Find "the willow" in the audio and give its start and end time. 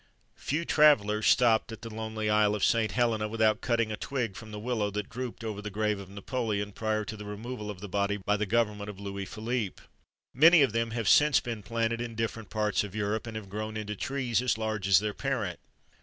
4.49-4.89